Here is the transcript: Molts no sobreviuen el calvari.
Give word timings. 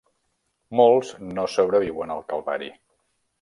Molts 0.79 1.11
no 1.33 1.45
sobreviuen 1.57 2.15
el 2.17 2.25
calvari. 2.33 2.73